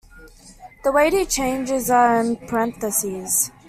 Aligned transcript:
The 0.83 0.91
Wadey 0.91 1.25
changes 1.27 1.91
are 1.91 2.19
in 2.21 2.35
parentheses. 2.35 3.51